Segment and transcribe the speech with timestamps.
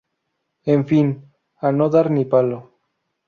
[0.75, 1.07] En fin,
[1.67, 2.59] a no dar ni palo.